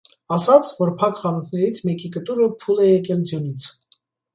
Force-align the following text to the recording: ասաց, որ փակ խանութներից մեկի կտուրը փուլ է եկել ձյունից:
ասաց, 0.37 0.71
որ 0.79 0.93
փակ 1.01 1.21
խանութներից 1.21 1.83
մեկի 1.91 2.13
կտուրը 2.19 2.51
փուլ 2.67 2.87
է 2.91 2.93
եկել 2.93 3.27
ձյունից: 3.33 3.73